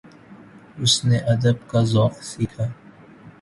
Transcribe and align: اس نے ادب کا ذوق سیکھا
اس 0.77 0.93
نے 1.05 1.17
ادب 1.33 1.57
کا 1.69 1.81
ذوق 1.91 2.13
سیکھا 2.23 2.65